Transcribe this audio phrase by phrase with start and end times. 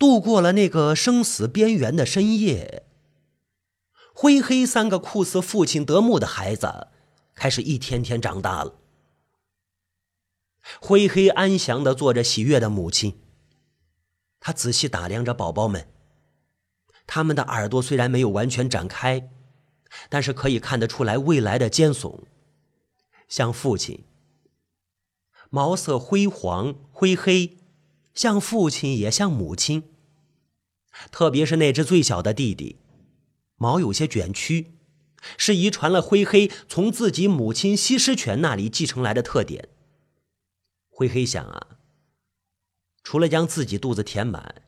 [0.00, 2.86] 度过了那个生死边缘的深夜，
[4.14, 6.88] 灰黑三个酷似父亲德牧的孩子
[7.34, 8.76] 开始一天天长大了。
[10.80, 13.20] 灰黑安详的坐着喜悦的母亲，
[14.40, 15.86] 他仔细打量着宝宝们，
[17.06, 19.28] 他们的耳朵虽然没有完全展开，
[20.08, 22.20] 但是可以看得出来未来的尖耸，
[23.28, 24.06] 像父亲。
[25.50, 27.58] 毛色灰黄灰黑，
[28.14, 29.84] 像父亲也像母亲。
[31.10, 32.76] 特别是那只最小的弟弟，
[33.56, 34.72] 毛有些卷曲，
[35.36, 39.68] 是遗传了灰黑从自己母亲西施犬那里继承来的特点。
[40.88, 41.78] 灰黑想啊，
[43.02, 44.62] 除了将自己肚子填满，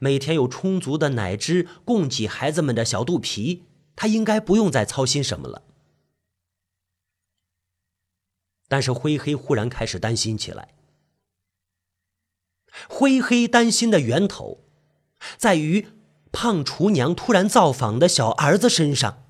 [0.00, 5.62] 每天有充足的奶汁供给孩子们的小肚皮，他应该不用再操心什么了。
[8.66, 10.74] 但是灰黑忽然开始担心起来。
[12.88, 14.64] 灰黑担心的源头，
[15.36, 15.88] 在于
[16.30, 19.24] 胖厨娘突然造访的小儿子身上。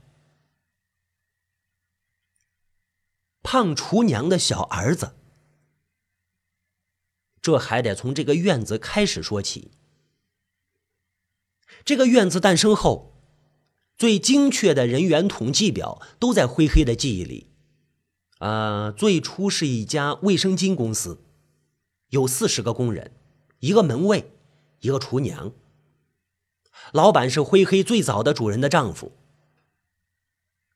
[3.43, 5.17] 胖厨娘的小儿子，
[7.41, 9.73] 这还得从这个院子开始说起。
[11.85, 13.21] 这个院子诞生后，
[13.99, 17.49] 最精确的人员统计表都在灰黑的记忆里。
[18.39, 21.25] 呃，最初是一家卫生巾公司，
[22.11, 23.13] 有四十个工人，
[23.63, 24.33] 一个门卫，
[24.81, 25.53] 一个厨娘。
[26.91, 29.13] 老板是灰黑最早的主人的丈夫。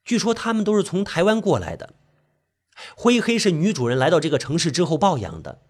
[0.05, 1.95] 据说他们都是从台湾过来的。
[2.95, 5.63] 灰黑是女主人来到这个城市之后抱养的。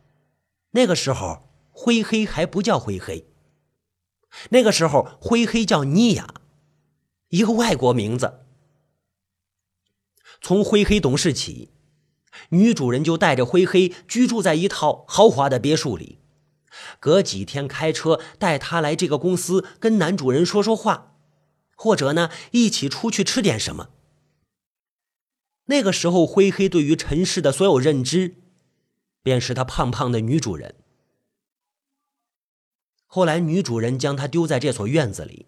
[0.72, 3.26] 那个时候，灰黑还不叫灰黑。
[4.50, 6.34] 那个时候，灰黑叫妮雅，
[7.28, 8.40] 一个外国名字。
[10.42, 11.70] 从灰黑懂事起。
[12.50, 16.18] 女主人就带着灰黑居住在一套豪华的别墅里，
[17.00, 21.16] 隔几天开车带他来这个公司跟男主人说说话，
[21.74, 23.90] 或者呢一起出去吃点什么。
[25.66, 28.36] 那个时候，灰黑对于尘世的所有认知，
[29.22, 30.76] 便是他胖胖的女主人。
[33.06, 35.46] 后来，女主人将他丢在这所院子里，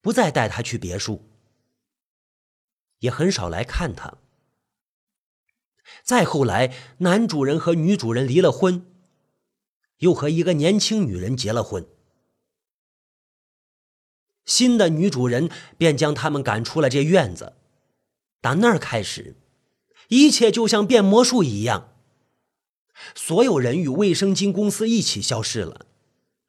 [0.00, 1.28] 不再带他去别墅，
[2.98, 4.18] 也很少来看他。
[6.02, 8.84] 再后来，男主人和女主人离了婚，
[9.98, 11.86] 又和一个年轻女人结了婚。
[14.44, 17.54] 新的女主人便将他们赶出了这院子。
[18.40, 19.36] 打那儿开始，
[20.08, 21.94] 一切就像变魔术一样，
[23.14, 25.86] 所有人与卫生巾公司一起消失了，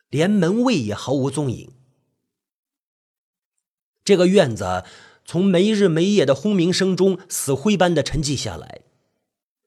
[0.10, 1.72] 连门卫也毫无踪影。
[4.04, 4.84] 这个院子
[5.26, 8.82] 从没日没夜的轰鸣声中死灰般的沉寂下来。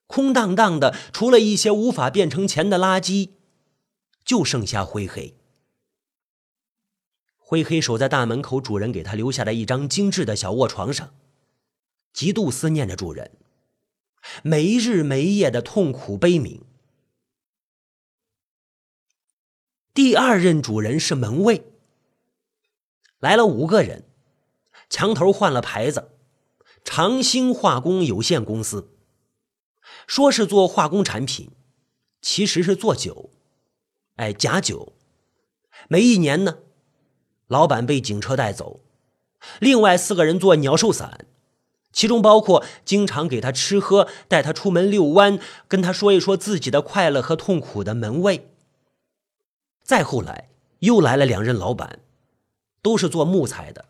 [0.06, 3.30] 空荡荡的，除了一些无法变成钱的垃圾，
[4.30, 5.34] 就剩下灰黑。
[7.36, 11.12] 灰黑守在大门口，主人给他留下的一张精致的小卧床上，
[12.12, 13.36] 极度思念着主人，
[14.44, 16.64] 没日没夜的痛苦悲鸣。
[19.92, 21.64] 第二任主人是门卫，
[23.18, 24.04] 来了五个人，
[24.88, 26.12] 墙头换了牌子，
[26.84, 28.96] 长兴化工有限公司。
[30.06, 31.50] 说是做化工产品，
[32.22, 33.30] 其实是做酒，
[34.20, 34.92] 哎，假酒。
[35.88, 36.58] 没一年呢，
[37.46, 38.80] 老板被警车带走。
[39.58, 41.26] 另外四个人做鸟兽散，
[41.90, 48.50] 其中包括经常给他吃喝、带他出门遛弯、跟他说一说自己的快乐和痛苦的门卫。
[49.82, 50.50] 再后来
[50.80, 52.00] 又来了两任老板，
[52.82, 53.86] 都是做木材的，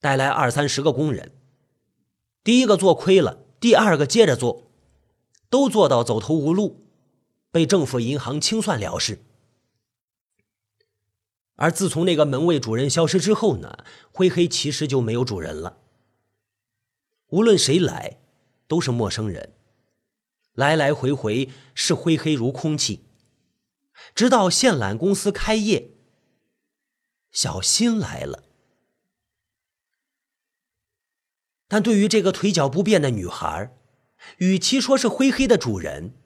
[0.00, 1.32] 带来二三十个工人。
[2.44, 4.70] 第一个做亏了，第二个接着做。
[5.50, 6.83] 都做到走投无路，
[7.54, 9.24] 被政府银行清算了事。
[11.54, 15.78] 而自从那个门卫主人消失之后呢，灰黑其实就没有主人了。
[17.28, 18.18] 无论谁来，
[18.66, 19.54] 都是陌生人，
[20.54, 23.04] 来来回回是灰黑如空气。
[24.16, 25.92] 直到线缆公司开业，
[27.30, 28.42] 小新来了。
[31.68, 33.78] 但对于这个腿脚不便的女孩
[34.38, 36.16] 与其说是灰黑的主人，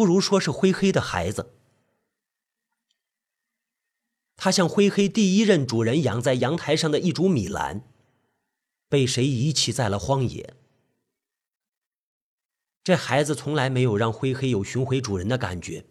[0.00, 1.52] 不如说是灰黑的孩子。
[4.34, 7.82] 他像灰黑第一任主人养在阳台上的一株米兰，
[8.88, 10.54] 被谁遗弃在了荒野。
[12.82, 15.84] 这孩子从来没有让灰黑有寻回主人的感觉，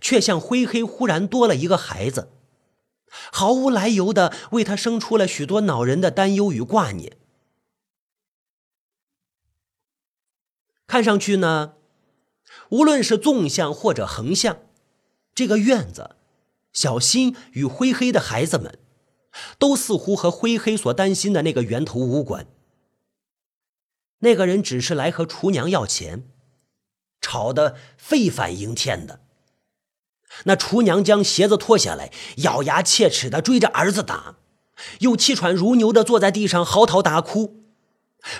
[0.00, 2.32] 却像灰黑忽然多了一个孩子，
[3.30, 7.16] 毫无来由的为他生出了许多恼人的担忧与挂念。
[10.88, 11.76] 看上去呢，
[12.72, 14.58] 无论是纵向或者横向，
[15.34, 16.16] 这个院子，
[16.72, 18.78] 小新与灰黑的孩子们，
[19.58, 22.46] 都似乎和灰黑所担心的那个源头无关。
[24.20, 26.30] 那个人只是来和厨娘要钱，
[27.20, 29.20] 吵得沸反盈天的。
[30.44, 34.36] 那厨娘将鞋子脱下来，咬牙切齿的追着儿子打，
[35.00, 37.61] 又气喘如牛的坐在地上嚎啕大哭，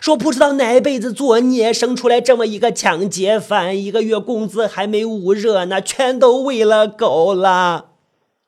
[0.01, 7.91] 说不知道哪辈子作孽，生出来这么一个抢劫犯，一个月工资还没捂热呢，全都喂了狗了。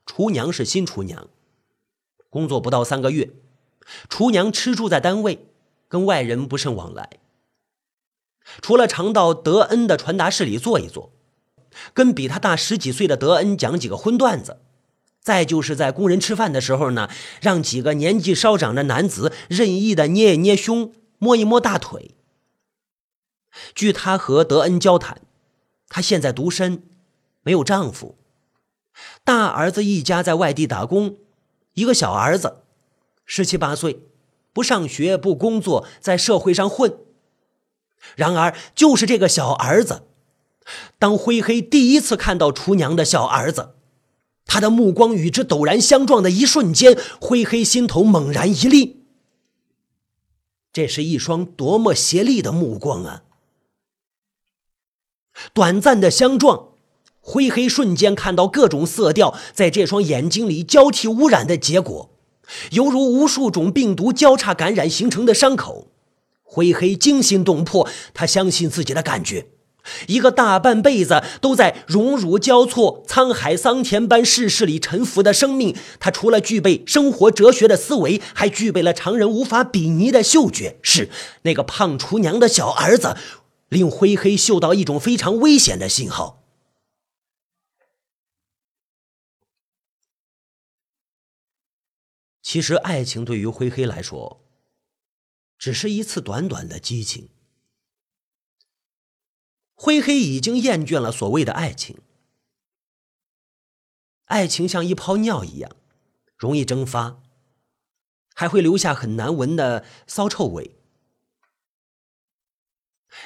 [0.07, 1.29] 厨娘是新厨娘，
[2.31, 3.31] 工作不到三个月，
[4.09, 5.47] 厨娘吃住在单位，
[5.89, 7.11] 跟外人不甚往来，
[8.63, 11.11] 除了常到德恩的传达室里坐一坐。
[11.93, 14.59] 跟比他大十几岁的德恩讲几个荤段子，
[15.21, 17.11] 再就是在工人吃饭的时候呢，
[17.41, 20.93] 让几个年纪稍长的男子任意的捏一捏胸，
[21.25, 22.11] 摸一摸大腿。
[23.75, 25.23] 据他和德恩交谈，
[25.89, 26.83] 他现在独身，
[27.43, 28.19] 没有丈夫，
[29.25, 31.17] 大儿子一家在外地打工，
[31.73, 32.59] 一个小儿子，
[33.25, 34.01] 十七八岁，
[34.53, 36.99] 不上学不工作，在社会上混。
[38.17, 40.03] 然而，就是这个小儿子。
[40.99, 43.77] 当灰黑第一次看到厨娘的小儿子，
[44.45, 49.04] 他的目光与之陡然相撞的一瞬间，灰黑心头猛然一凛。
[50.75, 53.23] 这是一双多么邪丽的目光啊！
[55.53, 56.71] 短暂的相撞，
[57.21, 62.11] 灰黑瞬间看到各种色调在这双眼睛里交替污染的结果，
[62.73, 65.93] 犹如无数种病毒交叉感染形成的伤口。
[66.43, 69.47] 灰黑惊心动魄，他相信自己的感觉。
[70.09, 80.79] 一个大半辈子都在荣辱交错、沧海桑田般世事里沉浮的生命，他除了具备生活哲学的思维，还具备了常人无法比拟的嗅觉。
[80.83, 81.11] 是
[81.43, 83.17] 那个胖厨娘的小儿子，
[83.69, 86.43] 令灰黑嗅到一种非常危险的信号。
[92.43, 94.45] 其实，爱情对于灰黑来说，
[95.59, 97.31] 只是一次短短的激情。
[99.75, 101.99] 灰黑已经厌倦了所谓的爱情，
[104.27, 105.71] 爱情像一泡尿一样，
[106.37, 107.21] 容易蒸发，
[108.35, 110.77] 还会留下很难闻的骚臭味。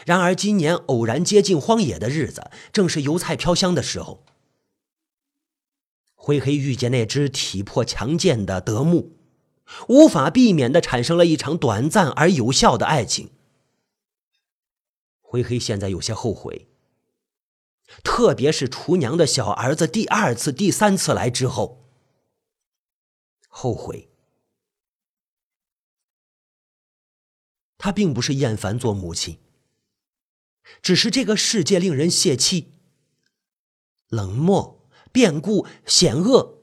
[0.04, 4.24] 然而今年偶然接近荒野的日子，正是油菜飘香的时候。
[6.14, 9.16] 灰黑遇见那只体魄强健的德牧，
[9.88, 13.30] 无法避免的产生了一场短暂而有效的爱情。
[15.30, 16.70] 灰黑现在有些后悔，
[18.02, 21.86] 特别是厨娘的小儿子第二次、第三次来之后，
[23.46, 24.08] 后悔。
[27.76, 29.38] 他并不是厌烦做母亲，
[30.80, 32.72] 只是这个世界令人泄气、
[34.08, 36.62] 冷漠、变故、险恶。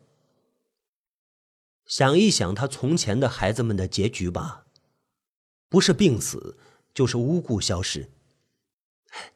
[1.85, 4.65] 想一想他从前的孩子们的结局吧，
[5.69, 6.57] 不是病死，
[6.95, 8.09] 就是无故消失。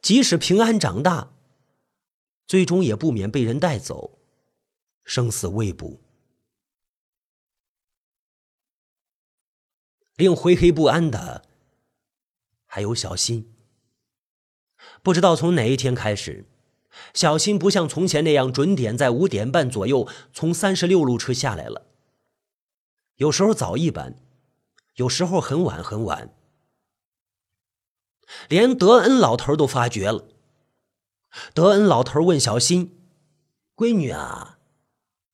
[0.02, 1.32] 即使平安长大，
[2.48, 4.20] 最终也不免被人带走，
[5.04, 6.00] 生死未卜。
[10.16, 11.46] 令灰黑不安的
[12.66, 13.54] 还有小新。
[15.02, 16.46] 不知道从哪一天开始，
[17.14, 21.86] 小新不像从前那样准点在五点半左右从三十六路车下来了。
[23.16, 24.16] 有时候早一班，
[24.96, 26.34] 有时候很晚很晚。
[28.48, 30.26] 连德恩老头都发觉了。
[31.54, 32.98] 德恩老头问小新
[33.76, 34.58] ：“闺女啊，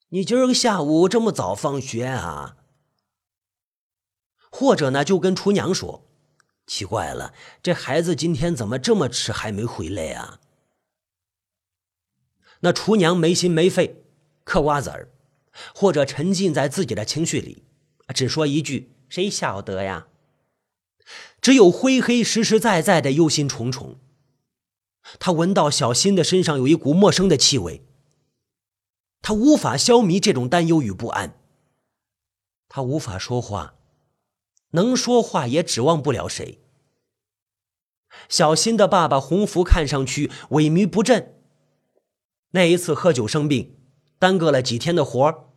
[0.10, 2.58] 你今儿个下午这么早放学啊？”
[4.52, 6.06] 或者呢，就跟厨娘说
[6.68, 10.40] ：“奇怪了，这孩子今天怎么这么迟还没回来啊？”
[12.62, 14.06] 那厨娘没心没肺，
[14.46, 15.12] 嗑瓜子儿，
[15.74, 17.64] 或者沉浸在自己的情绪里，
[18.14, 20.08] 只说一句：“谁晓得呀？”
[21.46, 23.98] 只有灰黑实实在在的忧心忡忡。
[25.20, 27.86] 他闻到小新的身上有一股陌生的气味，
[29.22, 31.40] 他无法消弭这种担忧与不安。
[32.68, 33.76] 他无法说话，
[34.72, 36.64] 能说话也指望不了谁。
[38.28, 41.36] 小新的爸爸洪福看上去萎靡不振，
[42.54, 43.78] 那一次喝酒生病，
[44.18, 45.54] 耽搁了几天的活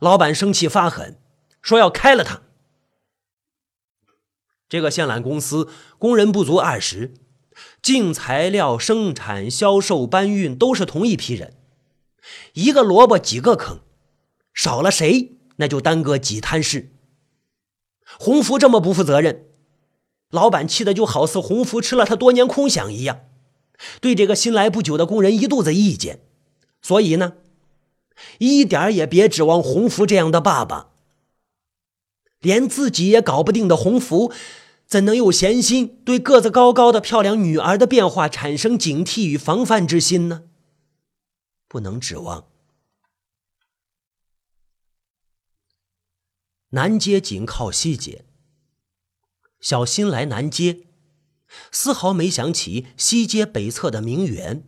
[0.00, 1.20] 老板生气发狠，
[1.60, 2.40] 说要开了他。
[4.70, 7.12] 这个线缆公司工人不足二十，
[7.82, 11.54] 进材料、生产、销售、搬运都是同一批人，
[12.52, 13.80] 一个萝卜几个坑，
[14.54, 16.92] 少了谁那就耽搁几摊事。
[18.16, 19.46] 洪福这么不负责任，
[20.30, 23.22] 老板气得就好似洪福吃了他多年空饷一样，
[24.00, 26.20] 对这个新来不久的工人一肚子意见，
[26.80, 27.32] 所以呢，
[28.38, 30.89] 一点也别指望洪福这样的爸爸。
[32.40, 34.32] 连自己也搞不定的洪福，
[34.86, 40.44] 怎能有闲心对个子高高的漂亮女儿的变化产生警惕与防范之心呢？
[41.68, 42.46] 不能指望。
[46.70, 48.24] 南街紧靠西街，
[49.60, 50.86] 小新来南街，
[51.70, 54.64] 丝毫没想起西街北侧的名媛。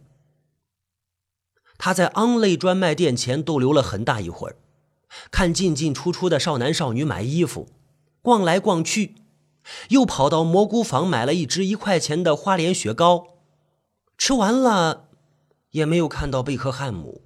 [1.78, 4.56] 他在昂类专卖店前逗留了很大一会儿。
[5.30, 7.68] 看进进出出的少男少女买衣服，
[8.20, 9.16] 逛来逛去，
[9.88, 13.26] 又跑到蘑菇坊买了一支一块钱的花莲雪糕，
[14.16, 15.08] 吃完了，
[15.70, 17.22] 也没有看到贝克汉姆。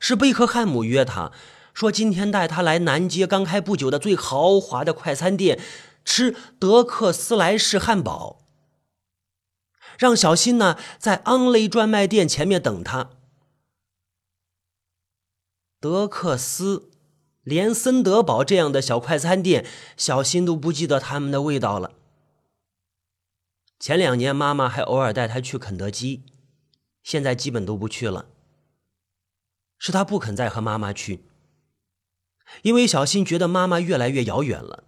[0.00, 1.30] 是贝克汉姆约他
[1.74, 5.60] 说今天带他来南街刚开不久的最豪华的快餐店
[6.04, 8.40] 吃德克斯莱士汉堡，
[9.98, 13.10] 让小新呢在昂雷专卖店前面等他。
[15.84, 16.88] 德克斯，
[17.42, 19.66] 连森德堡这样的小快餐店，
[19.98, 21.92] 小新都不记得他们的味道了。
[23.78, 26.22] 前两年妈妈还偶尔带他去肯德基，
[27.02, 28.30] 现在基本都不去了。
[29.76, 31.26] 是他不肯再和妈妈去，
[32.62, 34.84] 因为小新觉得妈妈越来越遥远了。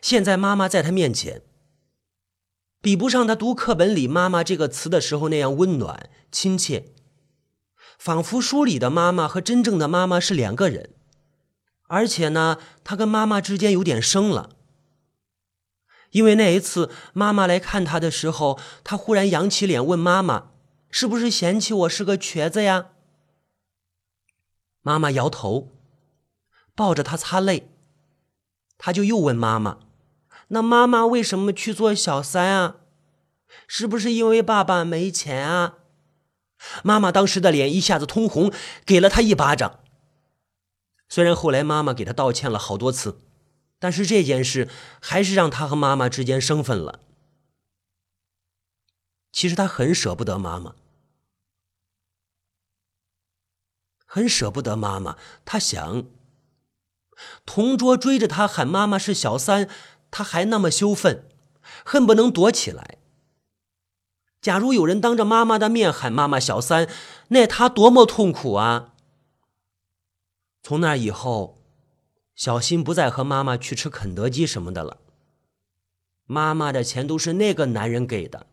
[0.00, 1.42] 现在妈妈在他面前，
[2.80, 6.92] 比不上他读课本里“妈妈”这个词的时候那样温暖亲切。
[8.04, 10.90] 仿佛书里的妈妈和真正的妈妈是两个人，
[11.86, 14.56] 而且呢，他跟妈妈之间有点生了。
[16.10, 20.50] 因为那一次妈妈来看他的时候，他忽然扬起脸问妈妈
[20.90, 22.88] ：“是不是嫌弃我是个瘸子呀？”
[24.82, 25.68] 妈妈摇头，
[26.74, 27.68] 抱着他擦泪。
[28.78, 29.78] 他就又问妈妈
[30.48, 32.78] ：“那妈妈为什么去做小三啊？
[33.68, 35.78] 是不是因为爸爸没钱啊？”
[36.82, 38.52] 妈妈当时的脸一下子通红，
[38.84, 39.80] 给了他一巴掌。
[41.08, 43.20] 虽然后来妈妈给他道歉了好多次，
[43.78, 44.68] 但是这件事
[45.00, 47.00] 还是让他和妈妈之间生分了。
[49.30, 50.74] 其实他很舍不得妈妈，
[54.06, 55.18] 很舍不得妈妈。
[55.44, 56.06] 他想，
[57.44, 59.68] 同桌追着他喊妈妈是小三，
[60.10, 61.28] 他还那么羞愤，
[61.84, 62.98] 恨不能躲起来。
[64.42, 66.88] 假如有人当着妈妈的面喊妈妈小三，
[67.28, 68.92] 那他多么痛苦啊！
[70.64, 71.62] 从那以后，
[72.34, 74.98] 小新不再和妈妈去吃肯德基什么的了。
[76.24, 78.46] 妈妈的钱都是那个男人给的。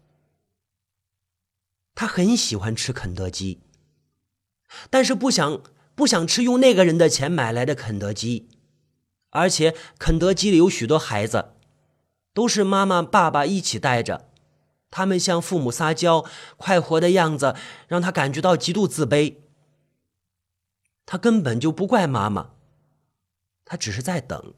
[1.96, 3.60] 他很喜欢吃肯德基，
[4.92, 5.62] 但是不想
[5.96, 8.48] 不想吃用那个人的钱买来的肯德基，
[9.32, 11.54] 而且肯德基里有许多孩子，
[12.32, 14.29] 都是妈妈爸爸一起带着。
[14.92, 16.26] 他们向父母撒娇、
[16.58, 17.56] 快活的样子，
[17.88, 19.36] 让他感觉到极度自卑。
[21.06, 22.52] 他根本就不怪妈妈，
[23.66, 24.54] 他只是在等。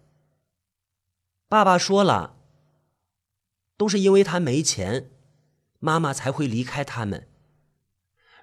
[1.48, 2.38] 爸爸说了，
[3.78, 5.12] 都是因为他没钱，
[5.80, 7.28] 妈妈才会离开他们。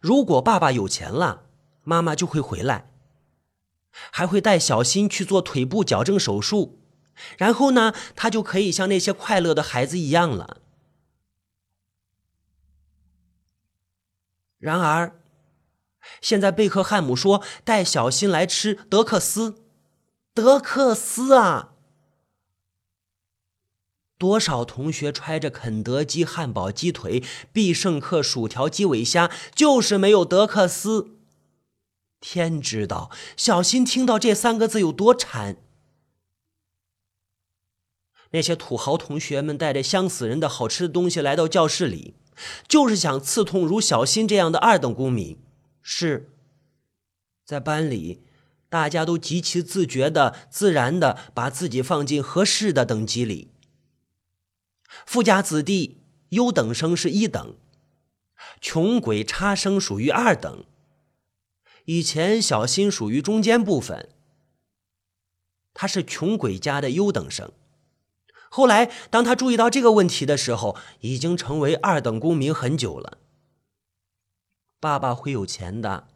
[0.01, 1.47] 如果爸爸有钱了，
[1.83, 2.91] 妈妈就会回来，
[3.91, 6.81] 还会带小新去做腿部矫正手术，
[7.37, 10.61] 然后呢，他就可以像那些快乐的孩子一样了。
[14.59, 15.21] 然而，
[16.21, 19.63] 现在贝克汉姆说带小新来吃德克斯，
[20.35, 21.75] 德克斯啊！
[24.19, 27.23] 多少同学揣着肯德基汉堡、鸡腿、
[27.53, 31.17] 必胜客薯条、鸡尾虾，就是没有德克斯。
[32.21, 35.59] 天知道，小新听到这三个字有多馋。
[38.31, 42.17] 那些土豪同学们带着香死人的好吃的东西来到教室里。
[42.67, 45.39] 就是想刺痛如小新这样的二等公民，
[45.83, 46.31] 是
[47.45, 48.23] 在班里，
[48.69, 53.51] 大家都极其自觉的、自然的把自己放进合适的等级里。
[55.07, 57.57] 富家子弟、优等生是一等，
[58.61, 60.65] 穷鬼差生属于二等。
[61.87, 64.11] 以前小新属于中间部分，
[65.73, 67.53] 他是穷鬼家的优等生。
[68.51, 73.19] 后来，当他注意到这个问题的时候，已经成为二等公民很久了。
[74.81, 76.09] 爸爸会有钱的，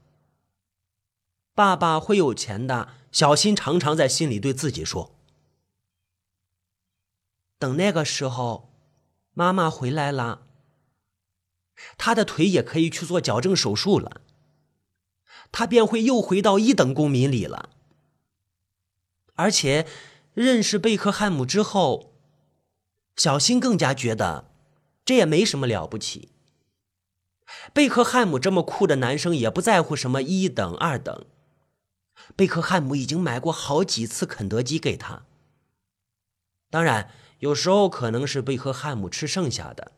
[1.55, 2.95] 爸爸会有钱的。
[3.13, 5.15] 小新常常在心里对自己说
[7.59, 8.71] ：“等那个时候，
[9.35, 10.47] 妈妈回来了，
[11.99, 14.23] 他的腿也可以去做矫正手术了，
[15.53, 17.69] 他便会又回到一等公民里了。
[19.35, 19.87] 而且，
[20.33, 22.09] 认识贝克汉姆之后。”
[23.17, 24.51] 小新更加觉得，
[25.05, 26.31] 这也没什么了不起。
[27.73, 31.27] 贝克汉姆这么酷的男生也不在乎什么一等二等。
[32.37, 35.25] 贝克汉姆已经买过好几次肯德基给他，
[36.71, 39.93] 当然有时候可能是贝克汉姆吃剩下的，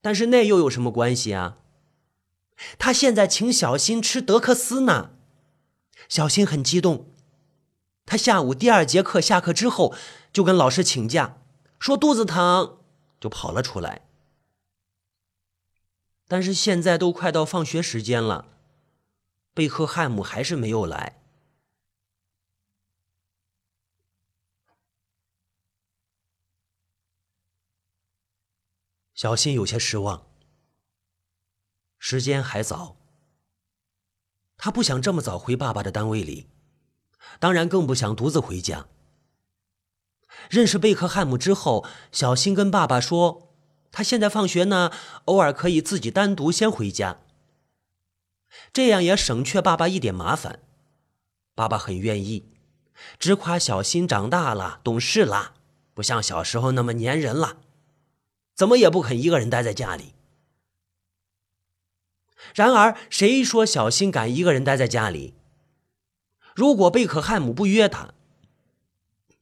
[0.00, 1.58] 但是那又有什么关系啊？
[2.78, 5.10] 他现在请小新吃德克斯呢，
[6.08, 7.12] 小新很激动。
[8.06, 9.94] 他下午第二节课下课之后
[10.32, 11.38] 就跟老师请假，
[11.78, 12.78] 说肚子疼，
[13.20, 14.02] 就跑了出来。
[16.26, 18.58] 但是现在都快到放学时间了，
[19.54, 21.22] 贝克汉姆还是没有来。
[29.14, 30.26] 小新有些失望。
[31.98, 32.96] 时间还早，
[34.56, 36.48] 他不想这么早回爸爸的单位里，
[37.40, 38.86] 当然更不想独自回家。
[40.48, 43.52] 认识贝克汉姆之后，小新跟爸爸说，
[43.92, 44.90] 他现在放学呢，
[45.26, 47.18] 偶尔可以自己单独先回家，
[48.72, 50.60] 这样也省却爸爸一点麻烦。
[51.54, 52.52] 爸爸很愿意，
[53.18, 55.54] 直夸小新长大了，懂事了，
[55.92, 57.58] 不像小时候那么粘人了，
[58.54, 60.14] 怎么也不肯一个人待在家里。
[62.54, 65.34] 然而，谁说小新敢一个人待在家里？
[66.54, 68.14] 如果贝克汉姆不约他，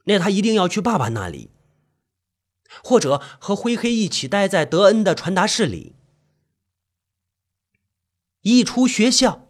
[0.06, 1.50] 那他一定要去爸爸那里，
[2.82, 5.94] 或者和灰黑一起待在德恩的传达室里。
[8.42, 9.46] 一出学校，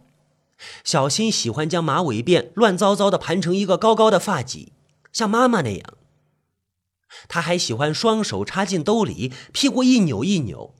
[0.83, 4.69] 小新喜欢将马尾辫乱糟糟的盘成一个高高的发髻，
[5.13, 5.93] 像妈妈那样。
[7.27, 10.73] 他还喜欢双手插进兜里，屁股一扭一扭，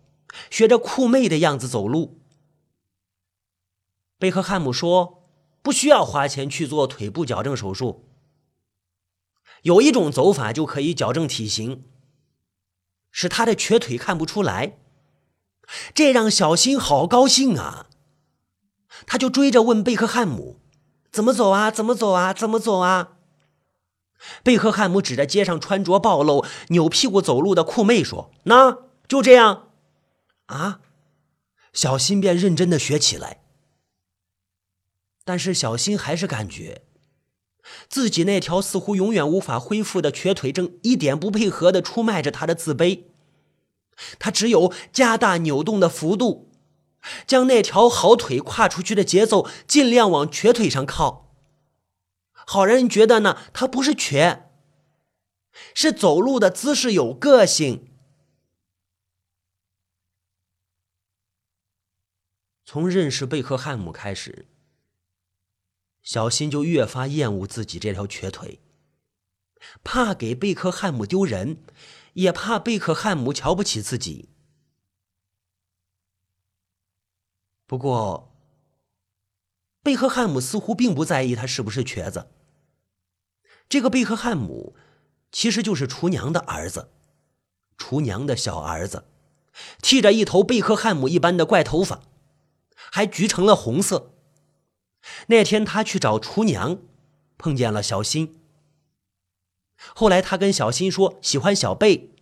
[0.49, 2.19] 学着酷妹的样子走路。
[4.17, 5.23] 贝克汉姆说
[5.61, 8.06] ：“不需要花钱去做腿部矫正手术，
[9.63, 11.83] 有一种走法就可以矫正体型，
[13.11, 14.77] 使他的瘸腿看不出来。”
[15.93, 17.87] 这让小新好高兴啊！
[19.05, 20.61] 他就追着问贝克汉姆
[21.11, 21.69] ：“怎么走啊？
[21.69, 22.33] 怎么走啊？
[22.33, 23.17] 怎么走啊？”
[24.43, 29.71] 贝克汉姆指着街上穿着暴露、扭屁股走路的酷妹说：“那就这样。”
[30.47, 30.79] 啊！
[31.73, 33.43] 小新便认真的学起来。
[35.25, 36.83] 但是小新还是感觉，
[37.89, 43.03] 自己那条似乎永远无法恢复的瘸腿正一点不配合的出卖着他的自卑。
[44.19, 46.51] 他只有加大扭动的幅度，
[47.25, 51.33] 将那条好腿跨出去的节奏尽量往瘸腿上靠，
[52.33, 54.51] 好让人觉得呢，他不是瘸，
[55.73, 57.87] 是走路的姿势有个性。
[62.63, 64.47] 从认识贝克汉姆开始。
[66.07, 68.61] 小新就越发厌恶自己这条瘸腿，
[69.83, 71.61] 怕给贝克汉姆丢人，
[72.13, 74.29] 也怕贝克汉姆瞧不起自己。
[77.65, 78.33] 不过，
[79.83, 82.31] 贝克汉姆似乎并不在意他是不是瘸子。
[83.67, 84.77] 这个贝克汉姆
[85.33, 86.89] 其实就是厨娘的儿子，
[87.77, 89.09] 厨娘的小儿子，
[89.81, 92.03] 剃着一头贝克汉姆一般的怪头发，
[92.77, 94.13] 还橘成了红色。
[95.27, 96.79] 那天他去找厨娘，
[97.37, 98.39] 碰见了小新。
[99.95, 102.15] 后来他跟小新说喜欢小贝，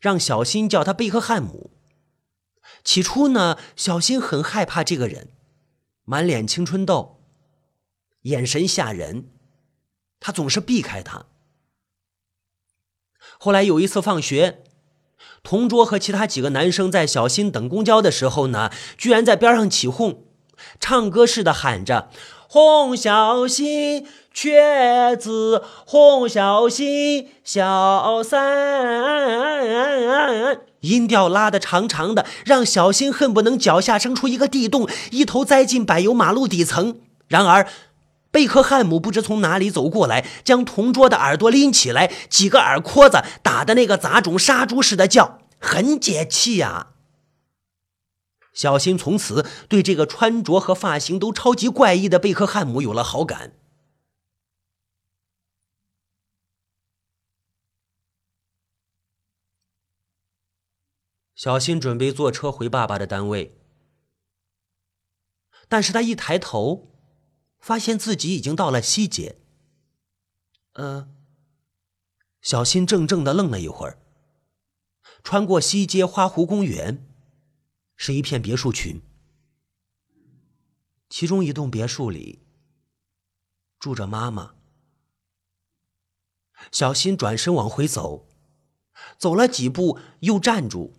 [0.00, 1.70] 让小新叫他贝克汉姆。
[2.84, 5.28] 起初呢，小新很害怕这个人，
[6.04, 7.20] 满脸青春痘，
[8.22, 9.28] 眼神吓人，
[10.20, 11.26] 他总是避开他。
[13.38, 14.64] 后来有一次放学，
[15.42, 20.25] 同桌和其他几个男生在小新等公交的时候呢，居然在边上起哄。
[20.80, 22.08] 唱歌似的喊着
[22.48, 28.46] ：“红小新，瘸子，红小新，小三。”
[30.80, 37.00] 音调拉得长长的，让小新恨不能脚下生出一个地洞，一头栽进柏油马路底层。
[37.26, 37.66] 然而，
[38.30, 46.88] 贝克汉姆不知从哪里走过来，将同桌的耳朵拎起来，几个耳廓子打的那个杂种杀猪似的叫，很解气呀。
[48.56, 53.52] 小新从此对这个穿着和发型都超级怪异的贝克汉姆有了好感。
[61.34, 63.58] 小新准备坐车回爸爸的单位，
[65.68, 66.94] 但是他一抬头，
[67.58, 69.38] 发现自己已经到了西街。
[70.72, 71.10] 呃，
[72.40, 73.98] 小新怔怔的愣了一会儿，
[75.22, 77.06] 穿过西街花湖公园。
[77.96, 79.00] 是一片别墅群，
[81.08, 82.40] 其中一栋别墅里
[83.78, 84.54] 住着妈妈。
[86.72, 88.28] 小新转身往回走，
[89.18, 90.94] 走了几步又站住，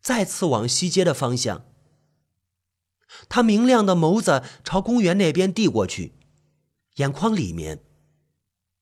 [0.00, 1.64] 再次往西街的方向。
[3.28, 6.14] 他明亮的眸子朝公园那边递过去，
[6.96, 7.84] 眼眶里面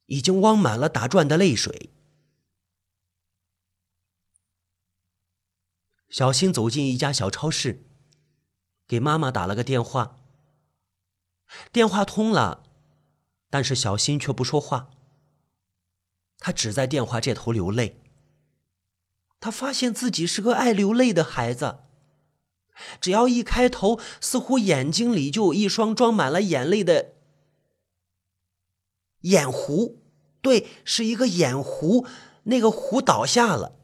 [0.06, 1.90] 已经汪满了打转的泪水。
[6.08, 7.84] 小新走进一家小超市，
[8.86, 10.16] 给妈妈打了个电话。
[11.72, 12.64] 电话通了，
[13.50, 14.90] 但是小新却不说话。
[16.38, 18.00] 他只在电话这头流泪。
[19.40, 21.80] 他发现自己是个爱流泪的孩子。
[23.00, 27.14] 只要一开头，似乎眼睛里就有一双装满了眼泪的
[29.22, 30.02] 眼湖。
[30.40, 32.06] 对，是一个眼湖，
[32.44, 33.77] 那个湖倒下了，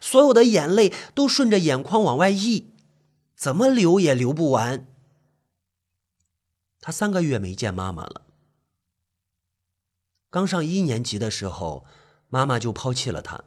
[0.00, 2.72] 所有的眼泪都顺着眼眶往外溢，
[3.34, 4.86] 怎么流也流不完。
[6.80, 8.22] 他三个月没见妈妈了。
[10.30, 11.84] 刚上一年级的时候，
[12.28, 13.44] 妈妈就抛弃了他。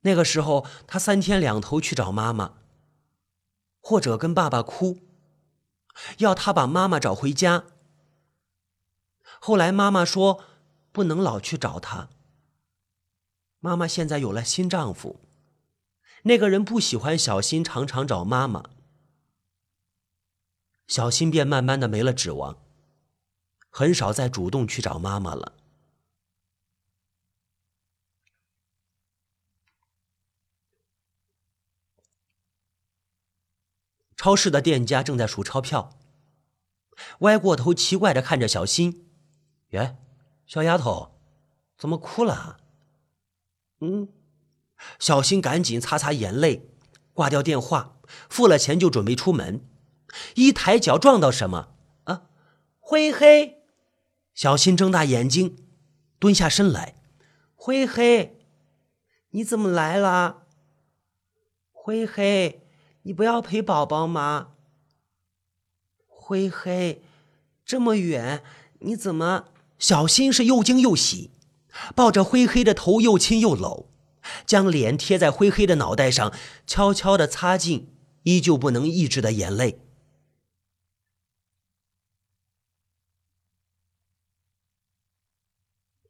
[0.00, 2.54] 那个时候，他三天两头去找妈妈，
[3.80, 4.98] 或者跟爸爸哭，
[6.18, 7.64] 要他把妈妈找回家。
[9.40, 10.42] 后来妈妈说，
[10.92, 12.10] 不能老去找他。
[13.64, 15.18] 妈妈现在有了新丈夫，
[16.24, 18.62] 那个人不喜欢小新常常找妈妈，
[20.86, 22.58] 小新便慢慢的没了指望，
[23.70, 25.54] 很少再主动去找妈妈了。
[34.14, 35.98] 超市的店家正在数钞票，
[37.20, 39.08] 歪过头奇怪的看着小新
[39.72, 39.96] ：“耶，
[40.44, 41.18] 小丫头，
[41.78, 42.60] 怎么哭了？”
[43.80, 44.08] 嗯，
[44.98, 46.68] 小新赶紧擦擦眼泪，
[47.12, 49.64] 挂掉电话，付了钱就准备出门，
[50.34, 51.74] 一抬脚撞到什么？
[52.04, 52.26] 啊，
[52.80, 53.62] 灰黑！
[54.34, 55.56] 小新睁大眼睛，
[56.18, 56.96] 蹲下身来
[57.54, 58.38] ：“灰黑，
[59.30, 60.44] 你怎么来了？
[61.72, 62.60] 灰黑。”
[63.06, 64.52] 你不要陪宝宝吗？
[66.06, 67.02] 灰黑，
[67.66, 68.42] 这么远，
[68.78, 69.48] 你怎么？
[69.78, 71.30] 小新是又惊又喜，
[71.94, 73.88] 抱着灰黑的头又亲又搂，
[74.46, 76.32] 将脸贴在灰黑的脑袋上，
[76.66, 79.80] 悄悄的擦净依旧不能抑制的眼泪。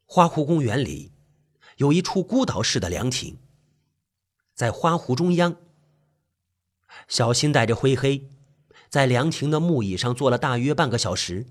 [0.05, 1.11] 花湖公园里
[1.77, 3.37] 有一处孤岛式的凉亭，
[4.53, 5.57] 在花湖中央。
[7.09, 8.29] 小新带着灰黑，
[8.87, 11.47] 在凉亭的木椅上坐了大约半个小时。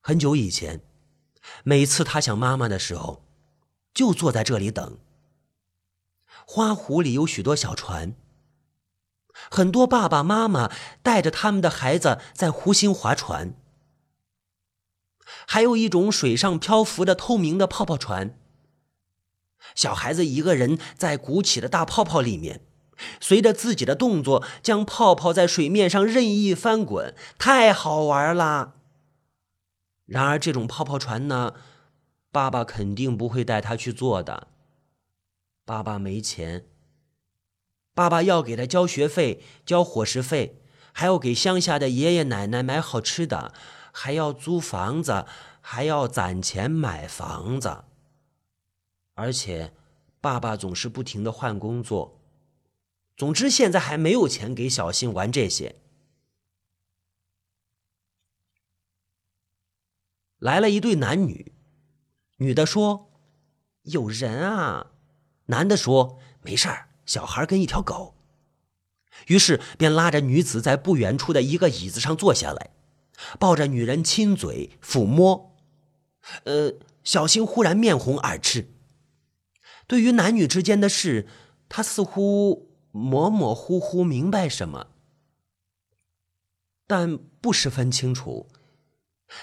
[0.00, 0.80] 很久以前，
[1.64, 3.22] 每次他想妈妈的时候，
[3.92, 4.98] 就坐在这里等。
[6.46, 8.14] 花湖里有许多小船，
[9.50, 10.70] 很多爸爸妈妈
[11.02, 13.54] 带着他们的孩子在湖心划船，
[15.46, 18.36] 还有一种水上漂浮的透明的泡泡船，
[19.74, 22.62] 小孩子一个人在鼓起的大泡泡里面。
[23.18, 28.74] 随着自己的动作，将泡泡在水面上任意翻滚，太好玩了。
[30.10, 31.54] 然而，这种泡泡船呢，
[32.32, 34.48] 爸爸肯定不会带他去坐的。
[35.64, 36.66] 爸爸没钱，
[37.94, 40.60] 爸爸要给他交学费、交伙食费，
[40.92, 43.54] 还要给乡下的爷爷奶奶买好吃的，
[43.92, 45.26] 还要租房子，
[45.60, 47.84] 还要攒钱买房子。
[49.14, 49.72] 而且，
[50.20, 52.20] 爸爸总是不停的换工作。
[53.16, 55.76] 总之，现在还没有钱给小新玩这些。
[60.40, 61.52] 来了一对男女，
[62.38, 63.12] 女的说
[63.82, 64.88] ：“有人啊。”
[65.46, 68.16] 男的说：“没事儿，小孩跟一条狗。”
[69.28, 72.70] 于是便拉着女子在不远处的一个椅子上坐下来，
[73.38, 75.54] 抱着女人亲嘴抚摸。
[76.42, 76.74] 呃，
[77.04, 78.72] 小新忽然面红耳赤。
[79.86, 81.28] 对于男女之间的事，
[81.68, 82.66] 他似乎。
[82.92, 84.88] 模模糊糊明白什么，
[86.88, 88.48] 但不十分清楚。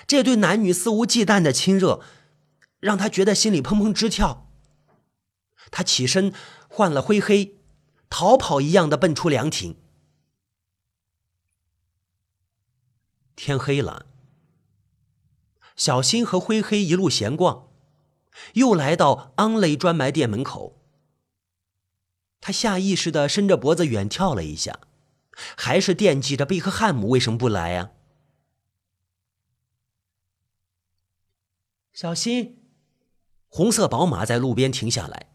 [0.05, 2.01] 这对男女肆无忌惮的亲热，
[2.79, 4.49] 让他觉得心里砰砰直跳。
[5.71, 6.33] 他起身
[6.67, 7.57] 换了灰黑，
[8.09, 9.77] 逃跑一样的奔出凉亭。
[13.35, 14.07] 天黑了，
[15.75, 17.67] 小新和灰黑一路闲逛，
[18.53, 20.81] 又来到安雷专卖店门口。
[22.39, 24.79] 他下意识的伸着脖子远眺了一下，
[25.55, 27.91] 还是惦记着贝克汉姆为什么不来呀？
[31.97, 32.63] 小新，
[33.47, 35.31] 红色宝马在路边停下来，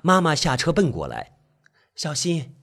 [0.00, 1.40] 妈妈下车奔过来。
[1.96, 2.54] 小新，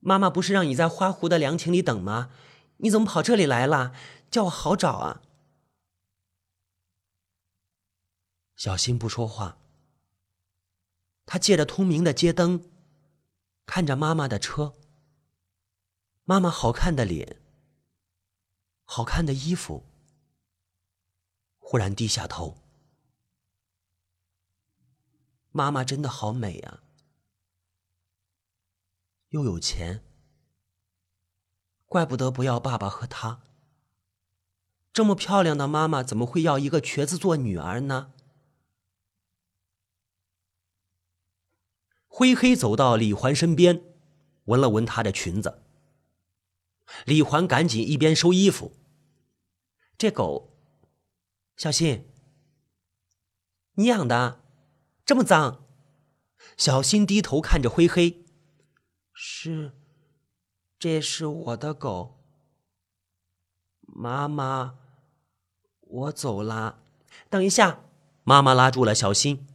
[0.00, 2.32] 妈妈不是让你在花湖的凉亭里等吗？
[2.78, 3.94] 你怎么跑这里来了？
[4.32, 5.22] 叫我好找啊！
[8.56, 9.58] 小新不说话，
[11.24, 12.68] 他借着通明的街灯。
[13.64, 14.74] 看着妈妈的车，
[16.24, 17.40] 妈妈好看的脸，
[18.84, 19.84] 好看的衣服，
[21.68, 22.58] 忽然低下头。
[25.50, 26.84] 妈妈真的好美啊，
[29.30, 30.04] 又有钱，
[31.86, 33.42] 怪不得不要爸爸和她。
[34.92, 38.12] 这么漂亮的妈妈，怎么会要一个瘸子做女儿呢？
[42.06, 43.82] 灰黑走到李环身边，
[44.44, 45.64] 闻了闻她的裙子。
[47.04, 48.70] 李环赶紧一边收衣服。
[49.98, 50.55] 这狗，
[51.56, 52.06] 小新！
[53.76, 54.44] 你养的，
[55.06, 55.64] 这么脏。
[56.58, 58.26] 小新低头看着灰黑。
[59.14, 59.72] 是，
[60.78, 62.22] 这是我的狗。
[63.80, 64.76] 妈妈，
[65.80, 66.78] 我走啦。
[67.30, 67.84] 等一下，
[68.22, 69.46] 妈妈拉住了小新。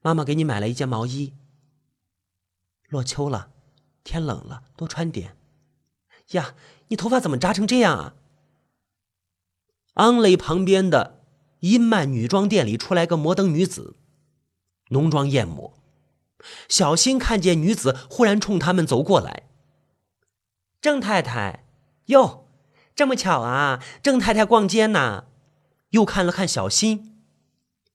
[0.00, 1.34] 妈妈给你买了一件毛衣。
[2.88, 3.52] 落秋了，
[4.02, 5.36] 天冷了，多穿点。
[6.28, 6.54] 呀，
[6.88, 8.14] 你头发怎么扎成这样啊？
[9.94, 11.17] 昂雷旁边的
[11.60, 13.96] 阴曼女装店里出来个摩登女子，
[14.90, 15.74] 浓妆艳抹。
[16.68, 19.44] 小新看见女子，忽然冲他们走过来。
[20.80, 21.64] 郑太太，
[22.06, 22.46] 哟，
[22.94, 23.82] 这么巧啊！
[24.02, 25.24] 郑太太逛街呢。
[25.90, 27.18] 又看了看小新，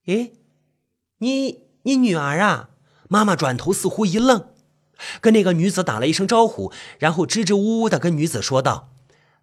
[0.08, 0.34] 诶，
[1.20, 2.72] 你你女儿啊？
[3.08, 4.50] 妈妈转头似乎一愣。
[5.22, 8.94] 跟那个女子打了一声招呼，然后支支吾吾的跟女子说道：“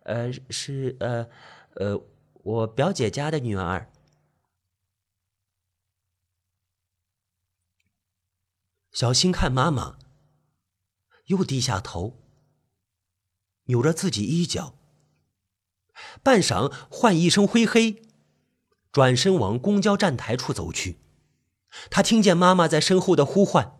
[0.04, 1.26] 呃，是呃
[1.74, 2.02] 呃，
[2.42, 3.89] 我表姐家的女儿。”
[8.92, 9.98] 小新看妈妈，
[11.26, 12.18] 又低下头，
[13.64, 14.74] 扭着自己衣角，
[16.22, 18.02] 半晌唤一声“灰黑”，
[18.90, 20.98] 转身往公交站台处走去。
[21.88, 23.78] 他听见妈妈在身后的呼唤。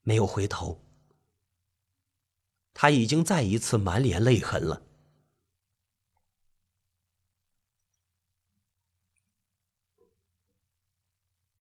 [0.00, 0.82] 没有回头，
[2.72, 4.87] 他已经再一次满脸泪痕了。